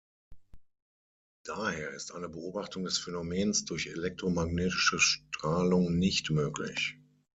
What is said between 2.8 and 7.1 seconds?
des Phänomens durch elektromagnetische Strahlung nicht möglich.